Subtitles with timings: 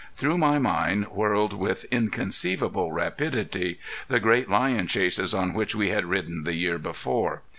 [0.15, 6.05] Through my mind whirled with inconceivable rapidity the great lion chases on which we had
[6.05, 7.43] ridden the year before.